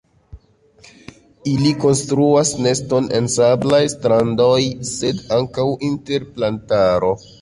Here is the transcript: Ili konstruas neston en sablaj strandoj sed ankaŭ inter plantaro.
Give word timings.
Ili 1.51 1.73
konstruas 1.83 2.53
neston 2.67 3.09
en 3.19 3.29
sablaj 3.35 3.83
strandoj 3.95 4.59
sed 4.93 5.23
ankaŭ 5.41 5.67
inter 5.91 6.27
plantaro. 6.33 7.15